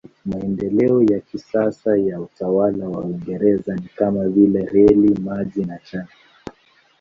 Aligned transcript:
Maendeleo 0.25 1.03
ya 1.03 1.19
kisasa 1.19 1.97
ya 1.97 2.21
utawala 2.21 2.89
wa 2.89 2.99
Uingereza 2.99 3.75
ni 3.75 3.89
kama 3.95 4.27
vile 4.29 4.65
reli, 4.65 5.21
maji 5.21 5.65
na 5.65 5.77
chai. 5.79 6.07